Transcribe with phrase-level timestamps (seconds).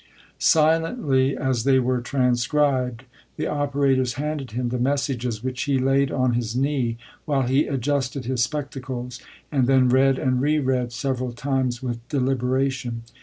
[0.39, 3.03] Silently, as they were transcribed,
[3.37, 8.25] the operators handed him the messages, which he laid on his knee while he adjusted
[8.25, 13.03] his spectacles, and then read and re read several times with deliberation.